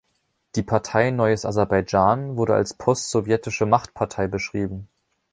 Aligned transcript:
Die 0.55 0.63
Partei 0.63 1.11
Neues 1.11 1.45
Aserbaidschan 1.45 2.35
wurde 2.35 2.55
als 2.55 2.73
post-sowjetische 2.73 3.67
Machtpartei 3.67 4.25
beschrieben. 4.25 4.87